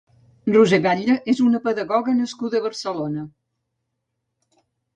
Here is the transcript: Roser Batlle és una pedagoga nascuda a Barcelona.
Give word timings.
Roser 0.53 0.79
Batlle 0.85 1.17
és 1.33 1.41
una 1.49 1.61
pedagoga 1.67 2.17
nascuda 2.21 2.59
a 2.59 2.65
Barcelona. 2.71 3.29